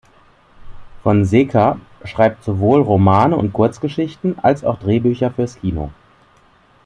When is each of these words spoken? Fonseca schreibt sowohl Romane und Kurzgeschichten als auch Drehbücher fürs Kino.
Fonseca 1.03 1.79
schreibt 2.05 2.43
sowohl 2.43 2.81
Romane 2.81 3.35
und 3.37 3.53
Kurzgeschichten 3.53 4.39
als 4.39 4.63
auch 4.65 4.79
Drehbücher 4.79 5.29
fürs 5.29 5.59
Kino. 5.61 5.91